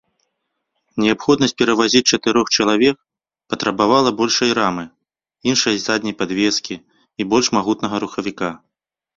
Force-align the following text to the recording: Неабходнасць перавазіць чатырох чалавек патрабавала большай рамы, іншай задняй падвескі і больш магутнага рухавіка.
Неабходнасць 1.03 1.53
перавазіць 1.61 2.01
чатырох 2.15 2.47
чалавек 2.63 2.97
патрабавала 3.55 4.09
большай 4.23 4.51
рамы, 4.61 4.85
іншай 5.53 5.75
задняй 5.87 6.15
падвескі 6.23 6.75
і 6.81 7.21
больш 7.35 7.45
магутнага 7.59 7.95
рухавіка. 8.07 8.49